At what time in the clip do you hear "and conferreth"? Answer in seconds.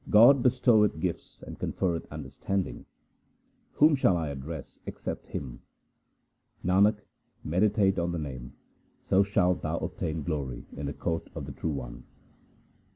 1.43-2.07